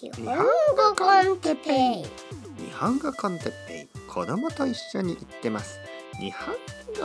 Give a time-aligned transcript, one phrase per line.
[0.00, 0.44] 日本語
[0.96, 2.04] con Teppei。
[2.04, 3.98] 日本語 con Teppei。
[4.08, 5.80] 子供と一緒に言ってます。
[6.20, 6.54] 日本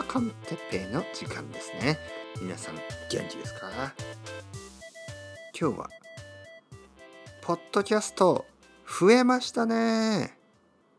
[0.04, 1.98] 語 con Teppei の時間ですね。
[2.40, 2.84] 皆さん元
[3.28, 3.68] 気ですか？
[5.60, 5.90] 今日は
[7.42, 8.46] ポッドキャスト
[8.88, 10.38] 増えましたね。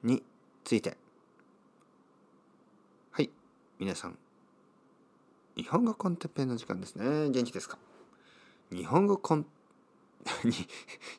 [0.02, 0.24] に
[0.64, 0.96] ついて。
[3.12, 3.30] はい。
[3.78, 4.18] 皆さん
[5.56, 7.30] 日本語 con Teppei の時間ですね。
[7.30, 7.78] 元気ですか？
[8.72, 9.46] 日本語 con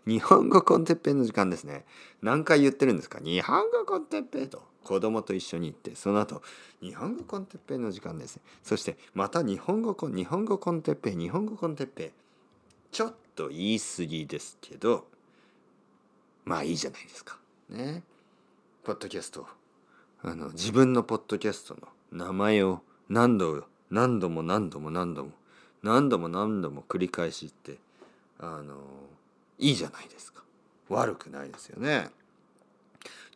[0.06, 1.86] 日本語 con Teppei の時間ですね。
[2.22, 3.20] 何回言ってるんですか？
[3.20, 4.48] 日本語 con Teppei。
[4.48, 6.42] と子供と一緒に言ってその後
[6.82, 8.38] 日本語 con Teppei の時間です。
[8.38, 12.12] ねそしてまた日本語 con 日本語 con Teppei 日本語 con Teppei。
[12.92, 15.08] ちょっと言い過ぎですけど
[16.46, 17.38] まあいいじゃないですか。
[17.70, 18.04] ね。
[18.84, 19.48] ポッドキャスト
[20.22, 21.82] あの自分のポッドキャストの
[22.12, 25.32] 名前を何度何度も何度も何度も
[25.82, 27.78] 何度も何度も繰り返しって
[28.40, 28.76] あの
[29.58, 30.44] いいじゃないですか。
[30.90, 32.10] 悪くないですよね。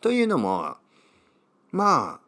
[0.02, 0.78] というのも
[1.72, 2.20] ま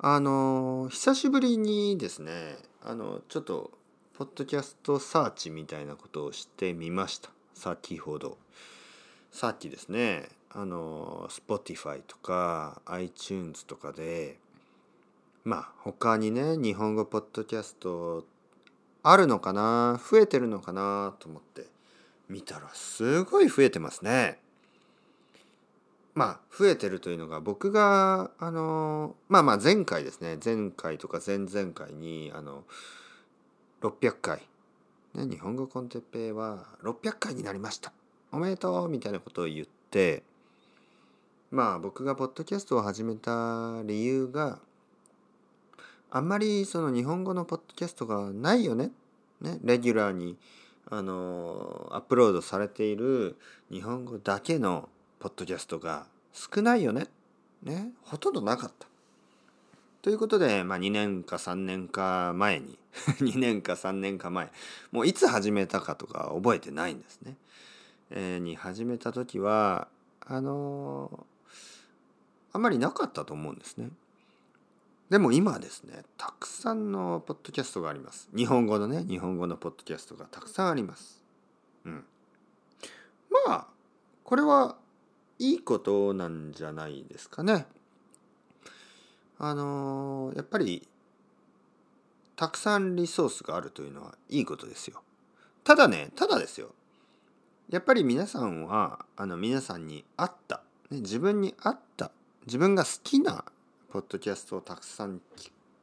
[0.00, 3.70] ああの久しぶりにですねあのちょっと
[4.14, 7.30] ポッドキャストサーチみたいなことをしてみました。
[7.54, 8.38] 先ほど。
[9.30, 14.38] さっきですねあの Spotify とか iTunes とかで
[15.44, 18.24] まあ他にね日本語ポッドキャスト
[19.02, 21.77] あるのかな増えてるのかなと思って。
[22.28, 24.38] 見たらすごい増えてますね。
[26.14, 30.38] まあ増えてるというのが僕があのまあまあ前回ですね。
[30.44, 32.64] 前回とか前々回にあの
[33.82, 34.42] 600回、
[35.14, 37.92] ね、日本語コンテッペイは600回になりました。
[38.32, 40.22] おめでとうみたいなことを言って
[41.50, 44.58] まあ僕がポッドキャストを始めた理由が
[46.10, 48.90] あんまりその日本語のポッドキャストがないよね。
[49.40, 50.36] ねレギュラーに
[50.90, 53.36] あのアップロードされている
[53.70, 57.06] 日本語だけのポッドキャストが少ないよね。
[57.62, 58.88] ねほとんどなかった。
[60.00, 62.78] ということで、まあ、2年か3年か前に
[63.20, 64.50] 2年か3年か前
[64.90, 67.36] もういつ始めたかとか覚えてないんですね。
[68.10, 69.88] えー、に始めた時は
[70.24, 71.56] あのー、
[72.54, 73.90] あんまりなかったと思うんですね。
[75.10, 78.28] でも今ですねたくさんのポッドキャストがあります。
[78.36, 81.24] 日本語のね日本語のポッドキャストがたくさんあります。
[81.86, 82.04] うん。
[83.46, 83.66] まあ
[84.24, 84.76] これは
[85.38, 87.66] いいことなんじゃないですかね。
[89.38, 90.86] あの、やっぱり
[92.36, 95.02] たくさんリソースがあるというのはいいことですよ。
[95.64, 96.74] ただねただですよ。
[97.70, 102.10] やっぱり皆さんはあの皆さんに合った、ね、自分に合った。
[102.46, 103.44] 自分が好きな
[103.90, 105.20] ポッドキャストをたくさん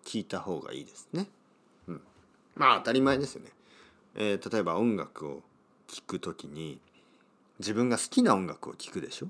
[0.05, 1.27] 聞いた方がいいですね。
[1.87, 2.01] うん、
[2.55, 3.49] まあ当たり前ですよね。
[4.15, 5.41] えー、例えば音楽を
[5.87, 6.79] 聴く時に
[7.57, 9.27] 自分が好きな音楽を聴くでしょ？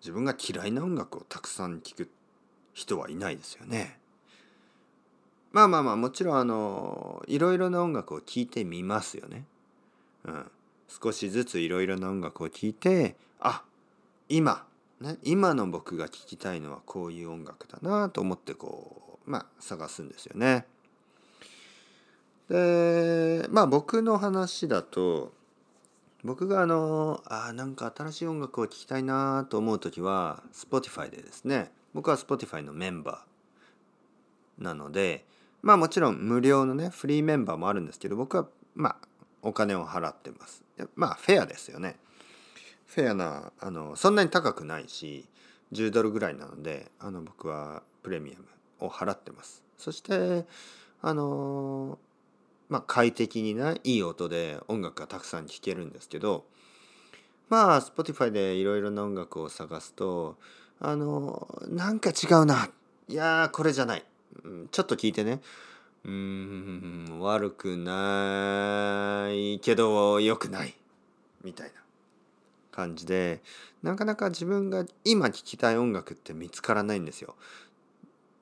[0.00, 2.08] 自分が嫌いな音楽をたくさん聴く
[2.72, 3.98] 人はいないですよね。
[5.52, 9.44] まあまあまあもちろんあのいろいろな音楽を聴いてみますよね。
[10.24, 10.50] うん、
[10.88, 13.62] 少しずついろいろな音楽を聴いてあ
[14.30, 14.66] 今
[15.00, 20.64] ね、今の僕が聴きたいのはこういう音楽だなと思ってこうまあ探すんですよね。
[22.48, 25.32] でまあ僕の話だと
[26.24, 35.24] 僕があのあなんか新しい音楽を聴きたいなと思う時は Spotify でですね僕は Spotify のメンバーなので
[35.60, 38.96] まあもちろん無料のねフリーメンバーもあるんですけど僕はまあ
[39.42, 40.64] お金を払ってます。
[40.94, 41.96] まあフェアですよね。
[42.86, 45.26] フェアなあのそんなに高くないし
[45.72, 49.62] 10ドルぐらいなのであの僕はプレミアムを払ってます。
[49.76, 50.46] そして
[51.02, 51.98] あの
[52.68, 56.44] まあ快適にないい音で音楽がたくさん聴けるんですけど
[57.48, 60.36] まあ Spotify でいろいろな音楽を探すと
[60.80, 62.70] あのなんか違うな。
[63.08, 64.04] いやこれじゃない。
[64.70, 65.40] ちょっと聞いてね。
[66.04, 70.74] うーん悪くないけど良くない。
[71.42, 71.85] みたいな。
[72.76, 73.40] 感じで
[73.82, 77.34] なかなか自分が今聴きたい音楽って見つからないんですよ。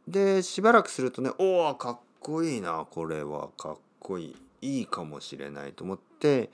[0.08, 6.50] でしばらくするとねおおかっこいいなこれはかっこいいいいかもしれないと思って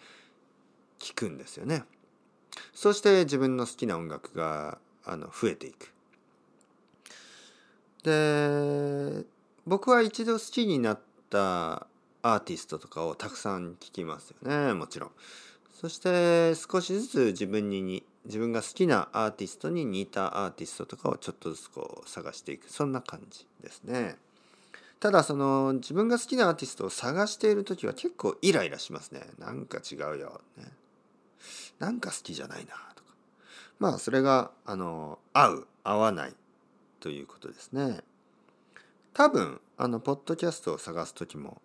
[0.98, 1.84] 聴くんですよね。
[2.74, 5.92] そして自分の好きな音楽があの増えていく。
[8.02, 9.24] で
[9.66, 11.00] 僕は一度好きになっ
[11.30, 11.86] た
[12.22, 15.10] アーティストとかをたくさん聴きますよねもちろん。
[15.80, 24.16] そして少しずつ自分に自分が好きなアーティストに似たアーティストとかをちょっとずつこう探していくそんな感じですね。
[25.00, 29.22] ただその自分が好きなアーティストを探している時は結構イライラしますね。
[29.38, 30.42] なんか違うよ。
[30.58, 30.66] ね、
[31.78, 33.14] なんか好きじゃないなとか。
[33.78, 36.34] まあそれがあの合う合わない
[37.00, 38.00] ということですね
[39.14, 41.62] 多分あのポッドキャストを探す時も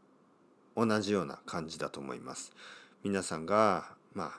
[0.78, 2.54] 同じような感じだと思います
[3.04, 4.34] 皆さんがま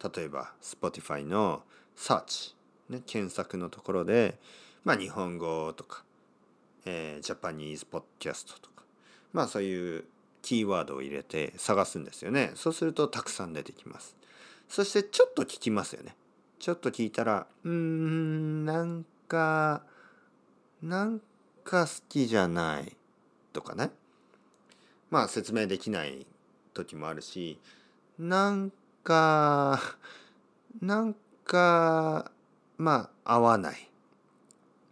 [0.00, 1.62] あ例えば Spotify の
[1.96, 2.54] Search、
[2.88, 4.38] ね、検索のところで、
[4.84, 6.04] まあ、日本語とか、
[6.86, 8.84] えー、ジャパニーズポッドキャストとか
[9.32, 10.04] まあそういう
[10.42, 12.52] キーワードを入れて探すんですよね。
[12.54, 14.16] そうするとたくさん出てきます。
[14.68, 16.14] そしてちょっと聞きますよね。
[16.58, 19.82] ちょっと聞いたらうーんなんか
[20.82, 21.20] なん
[21.64, 22.96] か好きじゃない
[23.52, 23.90] とかね。
[25.10, 26.26] まあ説明できない
[26.72, 27.58] 時もあるし
[28.18, 29.80] なんか
[30.80, 32.30] なんか
[32.76, 33.90] まあ合わない。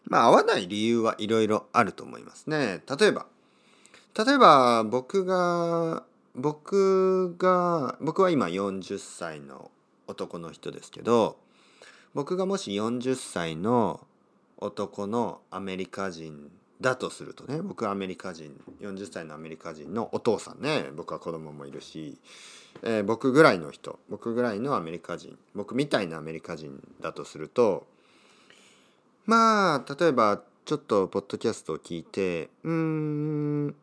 [0.04, 2.82] まあ合わない理由はいろいろあると思いますね。
[2.98, 3.26] 例えば
[4.16, 6.04] 例えば僕が
[6.34, 9.70] 僕が僕は今40歳の
[10.06, 11.38] 男の人ですけど
[12.14, 14.06] 僕がもし40歳の
[14.58, 16.50] 男のアメリカ人
[16.80, 22.18] だとするとね僕はアメリカ人40歳のアメリカ人のお父さんね僕は子供もいるし、
[22.82, 27.86] えー、僕ぐらいの人僕ぐらいのアメリカ人僕みたいなアメリカ人だとすると
[29.24, 32.72] まあ例えばちょっとポッドキャストを聞いてうー
[33.68, 33.74] ん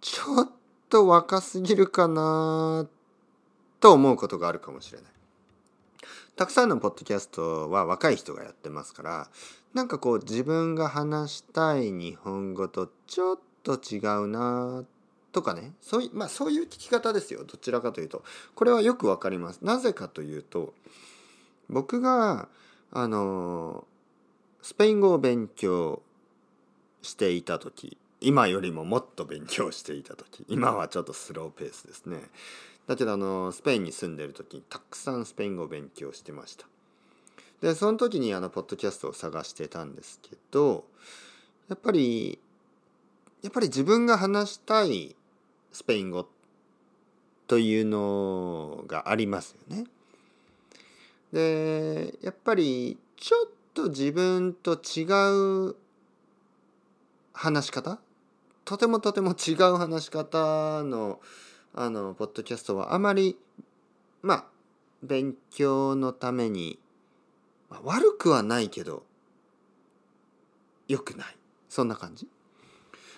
[0.00, 0.50] ちょっ
[0.88, 2.86] と若すぎるかな
[3.80, 5.10] と思うことがあるかもしれない。
[6.38, 9.28] たくさんのポッドキャストは若い人がやってますから
[9.74, 14.84] なんかこう自分が話したい日本語とちょっと違うな
[15.32, 15.72] とかね。
[15.80, 17.44] そういまあそういう聞き方ですよ。
[17.44, 18.24] どちらかというと。
[18.54, 19.60] これはよくわかります。
[19.62, 20.74] なぜかというと
[21.68, 22.48] 僕が
[22.90, 23.86] あの
[24.62, 26.02] スペイン語を勉強
[27.02, 32.22] していた時今よりももっと勉強していた時今はちょっとスローペースですね。
[32.86, 36.66] だけどあのスペインに住んでる時にたくさんスペイン語を勉強してました。
[37.60, 40.84] でその時にあのポッドキャストを探してたんですけど
[41.68, 42.38] やっぱり
[43.42, 45.14] やっぱり自分が話したい
[45.72, 46.26] スペイン語
[47.46, 49.84] というのがありますよね。
[51.32, 55.04] でやっぱりちょっと自分と違
[55.68, 55.76] う
[57.32, 57.98] 話し方
[58.64, 61.20] とてもとても違う話し方の
[61.74, 63.38] あのポッドキャストはあまり
[64.22, 64.44] まあ
[65.02, 66.78] 勉強のために、
[67.70, 69.04] まあ、悪くはないけど
[70.88, 71.26] 良くない。
[71.68, 72.26] そんな感じ。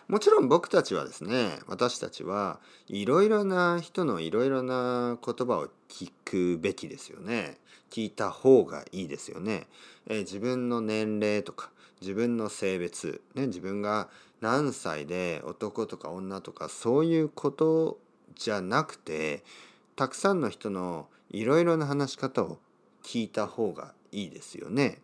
[0.08, 2.58] もちろん僕たちはですね私たちは
[2.88, 7.58] いろいろな人のいろいろな言葉を聞くべきですよね。
[7.91, 9.67] 聞いた方がいいですよね、
[10.06, 11.70] えー、自分の年齢とか
[12.00, 14.08] 自分の性別、ね、自分が
[14.41, 17.99] 何歳で男とか女とかそういうこと
[18.37, 19.43] じゃなくて
[19.97, 22.58] たくさんの人のいろいろな話し方を
[23.02, 24.99] 聞いた方がいいですよね。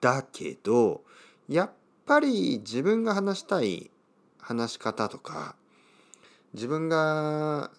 [0.00, 1.02] だけど
[1.48, 1.70] やっ
[2.06, 3.90] ぱり自分が話したい
[4.38, 5.54] 話し方とか
[6.54, 7.70] 自分が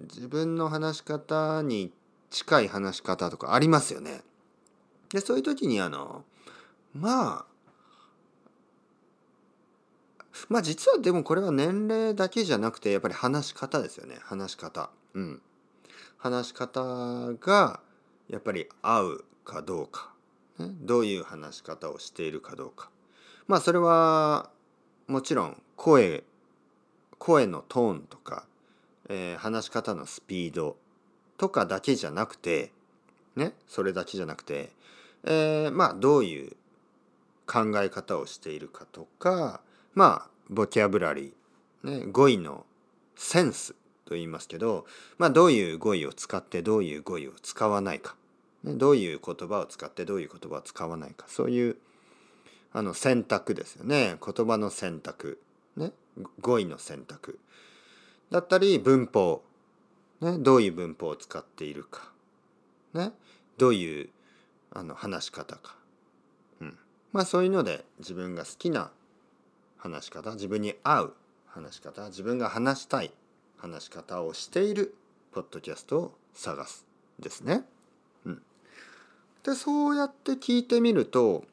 [0.00, 1.92] 自分の話し方に
[2.30, 4.22] 近い話し方とかありますよね。
[5.12, 6.24] でそういう時にあの
[6.94, 7.50] まあ
[10.48, 15.42] まあ実はでもこれは年齢だけじゃなくてやっぱり話し方ですよね話し方うん
[16.16, 17.80] 話し方が
[18.30, 20.12] やっぱり合うかどうか、
[20.58, 22.90] ね、どういう話し方をしているかどうか。
[23.46, 24.50] まあそれは
[25.08, 26.22] もちろん声
[27.18, 28.46] 声のトーンとか、
[29.08, 30.76] えー、話し方のスピード
[31.36, 32.70] とかだけじゃなくて
[33.36, 34.70] ねそれだけじゃなくて、
[35.24, 36.56] えー、まあどういう
[37.46, 39.60] 考え方をしているかとか
[39.94, 42.64] まあボキャブラリー、ね、語彙の
[43.16, 44.86] センスと言いますけど、
[45.18, 48.16] まあ、どういう語彙を使ってどういう語彙を使わないか、
[48.64, 51.26] ね、どういう言葉を使ってどういう言葉を使わないか。
[51.28, 51.76] そういう
[52.72, 54.16] あの選択ですよね。
[54.24, 55.40] 言葉の選択、
[55.76, 55.92] ね、
[56.40, 57.38] 語彙の選択。
[58.30, 59.42] だったり文法、
[60.20, 62.12] ね、どういう文法を使っているか、
[62.94, 63.12] ね、
[63.58, 64.08] どういう
[64.72, 65.74] あの話し方か、
[66.60, 66.78] うん、
[67.12, 68.92] まあそういうので自分が好きな
[69.78, 71.14] 話し方自分に合う
[71.48, 73.10] 話し方自分が話したい
[73.58, 74.94] 話し方をしている
[75.32, 76.86] ポッドキャストを探す
[77.18, 77.64] ですね。
[79.44, 81.44] でそうやって聞いてみると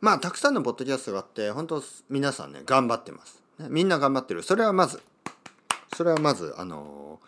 [0.00, 3.42] まあたくさんのポッドキャストがあって本当皆さんね頑張ってます。
[3.58, 4.42] ね、みんな頑張ってる。
[4.42, 5.02] それはまず
[5.94, 7.20] それはまずあの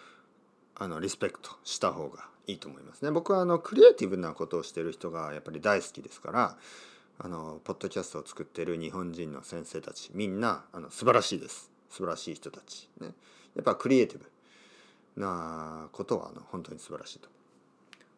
[0.76, 3.11] あのリスペクトした方がいいと思いますね。
[3.11, 6.56] 僕はあのクリエイティブなことをしてる人がやっぱり大好きですから
[7.18, 11.71] あのポッドキャストを作ってる日本人の先生たちみんなあの素晴らしいです。
[11.90, 12.88] 素晴らしい人たち。
[13.00, 13.09] ね。
[13.54, 17.28] やっぱクリエイティブなことはあの本当に素晴らしいと。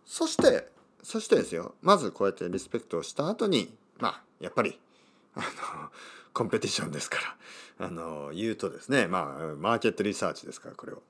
[0.05, 0.69] そして
[1.05, 4.81] そしてですよまずこうやってリスペクトをした後にまあやっぱり
[5.37, 5.45] あの
[6.33, 7.19] コンペティションですか
[7.79, 11.03] らあの言うとですねまあマーケットリサーチですからこれを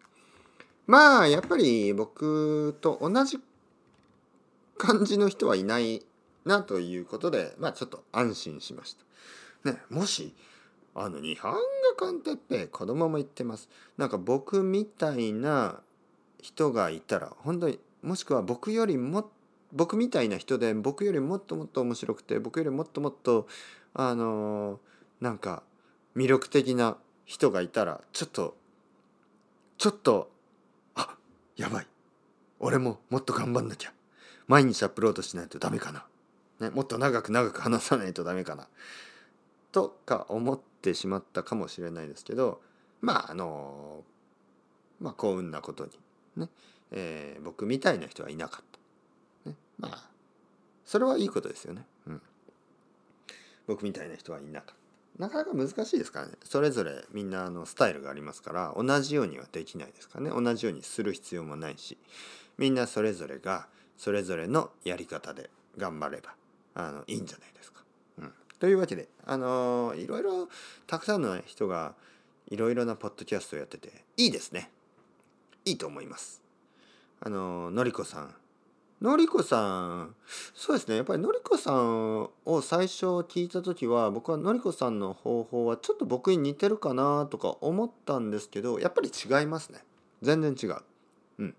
[0.86, 3.40] まあやっぱり僕と同じ
[4.76, 6.04] 感じの人はいない
[6.44, 8.94] なということでまあちょっと安心しまし
[9.62, 9.70] た。
[9.70, 10.34] ねもし
[10.94, 11.58] あの日本語
[11.96, 15.80] コンテッペ子供も言ってますなんか僕みたいな
[16.40, 19.26] 人がいたら本当にもしくは僕よりもっ
[19.74, 23.48] 僕みたいな人で僕よりもっともっと面白くて僕よりもっともっと
[23.92, 24.80] あの
[25.20, 25.62] なんか
[26.16, 28.56] 魅力的な人がいたらちょっと
[29.78, 30.30] ちょっと
[30.94, 31.16] あ
[31.56, 31.86] やばい。
[32.60, 33.92] 俺ももっと頑張んなきゃ。
[34.46, 36.06] 毎日アップロードしないとダメかな、
[36.60, 38.68] ね、もっと長く長く話さないとダメかな。
[39.72, 42.60] とか思ってしまったかもしれないですけど
[43.00, 44.04] まああの
[45.00, 45.90] まあ幸運なことに
[46.36, 46.48] ね、
[46.92, 48.73] えー、僕みたいな人はいなかった。
[49.78, 50.10] まあ
[50.84, 51.84] それはいいことですよね。
[52.06, 52.22] うん、
[53.66, 54.74] 僕みたいな人はいなか。
[55.18, 56.32] なかなか難しいですからね。
[56.44, 60.30] それぞれみんなあのスタイルがありますから同じようにはできないですからね。
[60.30, 61.96] 同じようにする必要もないし
[62.58, 66.34] みんなそれぞれがそれぞれのやり方で頑張れば
[66.74, 67.82] あのいいんじゃないですか。
[68.18, 70.48] うん、というわけであのいろいろ
[70.86, 71.94] たくさんの人が
[72.48, 74.70] いろいろなポッドキャストをやってていいですね。
[75.64, 76.42] いいと思います。
[77.20, 78.34] あののりこさん
[79.04, 79.60] のりこさ
[80.04, 80.14] ん。
[80.54, 80.96] そうですね。
[80.96, 89.84] やっぱりのりこさんを最初聞いた時は僕はのりこさんの方法はちょっと僕に似てるかなとか思ったんですけどやっぱり違いますね。
[90.22, 90.76] 全然違う。
[91.36, 91.54] うん、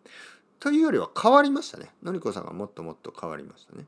[0.60, 1.92] というよりは変わりましたね。
[2.02, 3.86] のりこさんがもっともっと変わりましたね。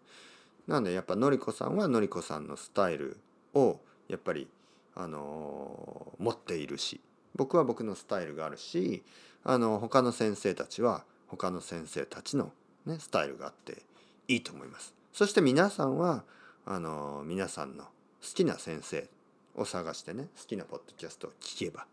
[0.68, 3.18] なのでやっぱのりこさんはのりこさんのスタイル
[3.56, 4.48] をやっぱり
[4.94, 7.02] あのー、持っているし
[7.36, 9.02] 僕は僕のスタイルがあるし
[9.44, 12.52] あの他の先生たちは他の先生たちの、
[12.88, 13.84] ね、スタイルがあって
[14.28, 14.94] いいと思います。
[15.14, 16.24] そして皆さんは
[16.66, 17.90] あの皆さんの好
[18.34, 19.10] きな先生
[19.56, 21.86] を探してね好きなポッドキャストを聞けば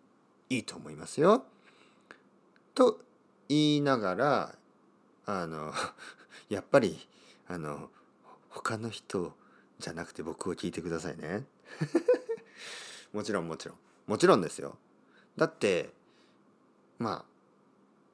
[0.50, 1.44] いいと思いますよ。
[2.74, 3.00] と
[3.48, 4.54] 言いながら
[5.26, 5.72] あの
[6.48, 7.08] やっぱり
[7.48, 7.90] あの
[8.50, 9.32] 他の人
[9.78, 11.46] じゃなくて僕を聞いてくださいね。
[13.12, 14.76] もちろんもちろんもちろんですよ。
[15.36, 15.92] だって
[16.98, 17.24] ま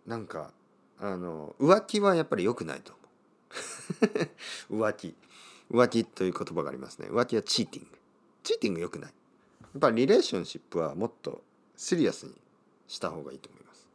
[0.06, 0.52] あなんか
[1.00, 2.92] あの浮気はやっぱり良くないと
[4.68, 4.80] 思う。
[4.84, 5.14] 浮気。
[5.70, 7.08] 浮気という言葉がありますね。
[7.08, 7.98] 浮気はチーティング。
[8.42, 9.12] チーティング良くない。
[9.60, 11.42] やっぱりリレーションシップはもっと
[11.76, 12.34] シリアスに
[12.88, 13.88] した方がいいと思います。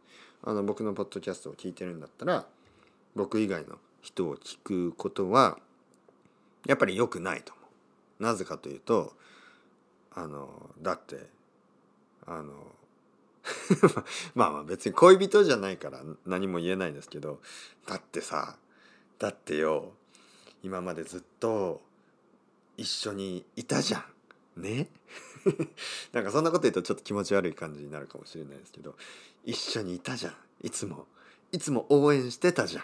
[0.43, 2.47] あの僕のポッドキャストを聞いてるんだったら
[3.15, 5.59] 僕以外の人を聞くことは
[6.65, 7.62] やっぱり良くないと思
[8.19, 8.24] う。
[8.24, 9.13] なぜかというと
[10.12, 11.27] あのだって
[12.25, 12.53] あの
[14.36, 17.41] まあまあ別に恋人じゃないから何も言えないですけど
[17.86, 18.57] だってさ
[19.19, 19.93] だってよ
[20.63, 21.81] 今までずっと
[22.77, 24.00] 一緒にいたじゃ
[24.57, 24.62] ん。
[24.62, 24.88] ね？
[26.12, 28.95] なんかそんなこと言うとちょっと気持ち悪い感じになるかもしれないですけど
[29.43, 30.36] 一緒にいたじゃん。
[30.63, 31.07] いつも。
[31.51, 32.84] いつも応援してたじゃん。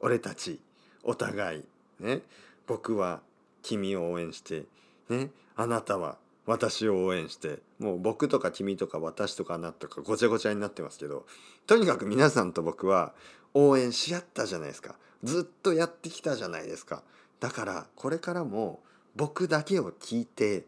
[0.00, 0.58] 俺たち。
[1.02, 1.64] お互い。
[2.00, 2.22] ね？
[2.66, 3.20] 僕は
[3.62, 4.64] 君を応援して。
[5.08, 5.30] ね？
[5.54, 6.18] あなたは
[6.48, 11.26] 私を応援してもう僕とか君とか私とかあなたとかごちゃごちゃになってますけど
[11.66, 13.12] とにかく皆さんと僕は
[13.52, 14.94] 応援し合ったじゃないですか。
[15.22, 17.02] ずっとやってきたじゃないですか。
[17.40, 18.80] だからこれからも
[19.14, 20.64] 僕だけを聞いて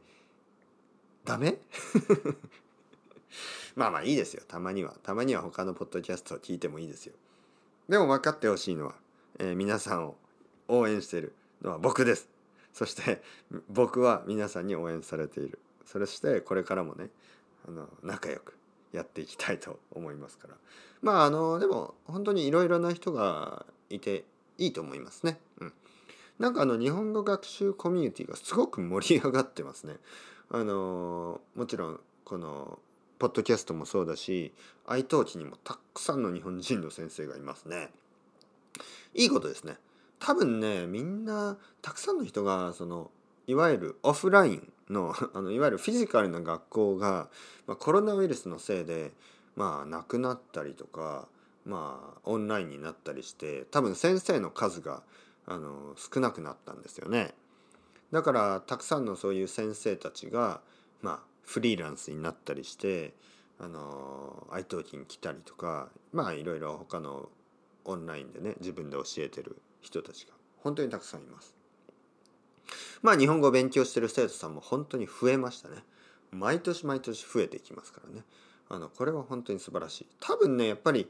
[1.24, 1.58] ダメ？
[3.74, 4.42] まあまあいいですよ。
[4.46, 4.94] たまには。
[5.02, 7.14] たまには他のポッドキャストを聞いてもいいですよ。
[7.88, 8.94] でも分かってほしいのは、
[9.38, 10.16] えー、皆さんを
[10.68, 11.32] 応援している
[11.62, 12.28] のは僕です。
[12.72, 13.22] そして
[13.68, 15.58] 僕は皆さんに応援されている。
[15.86, 17.08] それしてこれからもね
[17.66, 18.54] あの仲良く
[18.92, 20.54] やっていきたいと思いますから
[21.02, 24.24] まああのでも本当にいろいろな人がいて
[24.58, 25.40] いいと思いますね。
[25.58, 25.72] うん、
[26.38, 29.96] なんかあの日本語学習コミュニティがすごく盛り上がってますね。
[30.50, 32.78] あのもちろんこの
[33.18, 34.52] ポッドキャストもそうだし
[34.86, 37.90] 愛登記にもたくさんの日本人の先生がいますね。
[39.14, 39.76] いいことですね。
[40.18, 43.10] 多分ねみんなたくさんの人がその
[43.46, 47.28] いわゆるオフラインの あのいわゆるフィジカルな学校が、
[47.66, 49.12] まあ、コロナウイルスのせいで、
[49.56, 51.28] まあ、なくなったりとか、
[51.64, 55.02] まあ、オンラインになったりして多分先生の数が
[55.46, 57.34] あの少なくなったんですよね。
[58.12, 60.60] だからたくさんのそういう先生たちが、
[61.00, 63.14] まあ、フリーランスになったりして
[63.58, 67.28] あの愛登記に来たりとかまあいろいろ他の
[67.84, 71.59] オンラインでね自分で教えてる人たちが本当にたくさんいます。
[73.02, 75.76] まあ日本語を勉強してる生徒さんも本当に増えましたね。
[76.30, 78.24] 毎年毎年増えていきますからね。
[78.68, 80.06] あのこれは本当に素晴らしい。
[80.20, 81.08] 多分ねやっぱり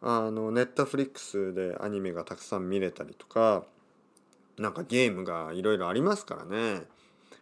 [0.00, 3.64] あのネットフリックスでアニメがたくさん見れたりとか
[4.56, 6.82] なんかゲームがいろいろありますからね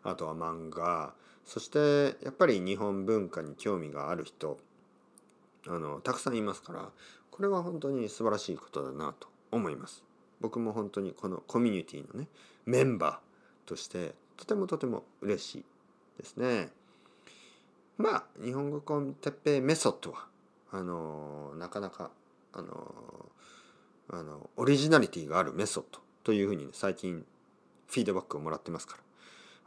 [0.03, 1.13] あとは漫画
[1.45, 4.59] そしてやっぱり日本文化に興味がある人
[5.69, 6.89] あのたくさんいますから
[7.31, 10.03] これは本当に素晴らしいことだなと思います
[10.41, 12.29] 僕も本当にこのコミュニティのね
[12.65, 13.26] メンバー
[13.67, 15.65] としてとてもとても嬉しい
[16.19, 16.71] ですね。
[17.99, 20.27] まあ日本語コンテッペイメソッドは
[20.71, 22.11] あのなかなか
[22.53, 22.95] あの
[24.09, 27.25] あのオリジナリティがあるメソッドというふうに、ね、最近
[27.89, 29.03] フィードバックをもらってますから。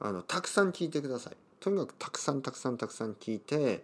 [0.01, 1.37] あのたくさん聞いてください。
[1.59, 3.83] とにかくたくさんたくさんたくさん聞いて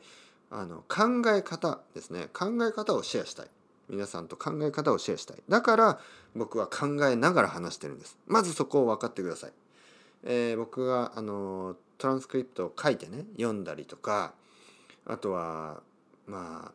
[0.50, 2.30] あの考え方ですね。
[2.32, 3.48] 考え方をシェアしたい。
[3.90, 5.44] 皆さんと考え方をシェアしたい。
[5.50, 6.00] だから
[6.36, 8.18] 僕は考えながら話してるんです。
[8.28, 9.52] まずそこを分かってください、
[10.26, 14.34] えー、僕があのトランスクリプトを書いてね読んだりとか
[15.06, 15.82] あとは
[16.28, 16.72] まあ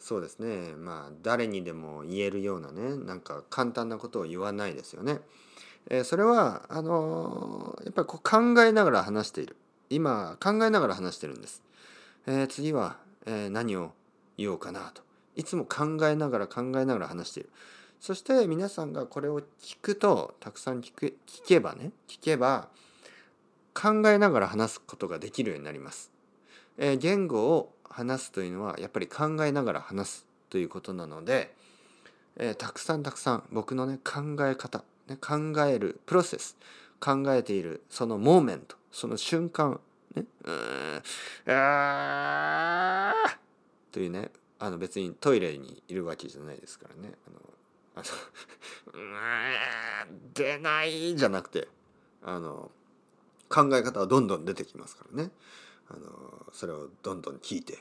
[0.00, 5.18] そうですねまあ誰にでも言えるようなねなんか簡単なことを言わないですよね。
[5.90, 9.56] えー、それはあのー、やっぱりこう考えながら話している
[9.90, 11.62] 今考えながら話してるんです。
[12.26, 13.92] えー、次は、え何を
[14.36, 15.02] 言おうかなと
[15.34, 17.50] いつも考えながら考えながら話している。
[18.00, 22.68] そして皆さんがこれを聞くとたくさん聞く聞けばね聞けば
[23.74, 26.10] 考えながら話すことができるようになります。
[26.78, 31.54] え言語を話すというのはやっぱり考えながら話すということなので、
[32.36, 36.56] えー、たくさんたくさん僕のね考え方、ね、考えるプロセス
[37.00, 39.80] 考えているそのモーメントその瞬間
[40.14, 41.02] ねうん
[41.52, 43.12] あ
[43.92, 47.38] というねあの別にトイレにいるわけじゃないですからねあの
[47.98, 48.02] あ
[50.06, 51.68] の出ないじゃなくて
[52.22, 52.70] あの
[53.48, 55.30] 考え方はどんどん出てきますからね。
[55.90, 57.78] あのそれをどんどん聞いて、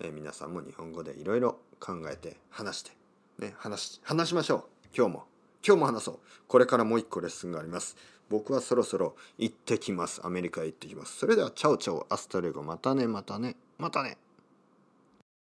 [0.00, 2.92] え、皆さんも日本語でいろいろ考えて話して、
[3.38, 4.64] ね、話話しましょう。
[4.96, 5.24] 今日も。
[5.66, 6.18] 今日も話そう。
[6.48, 7.96] これからもう一個レッスンがあります。
[8.30, 10.24] 僕はそろそろ行ってきます。
[10.24, 11.18] アメリカへ行ってきます。
[11.18, 14.16] それではチャオチャオ hasta luego またねまたねまたね。